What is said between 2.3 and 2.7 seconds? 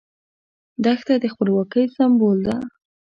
ده.